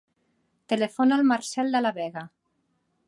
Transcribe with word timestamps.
Telefona 0.73 1.19
al 1.21 1.25
Marcèl 1.33 1.71
De 1.77 1.83
La 1.87 1.93
Vega. 1.99 2.25